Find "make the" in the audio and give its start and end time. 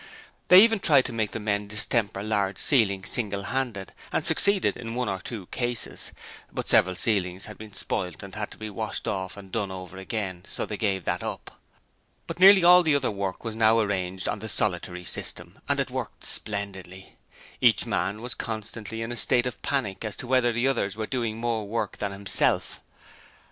1.13-1.39